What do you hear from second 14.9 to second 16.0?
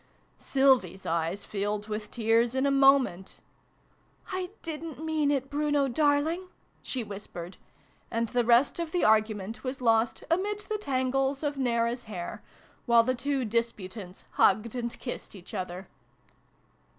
kissed each other.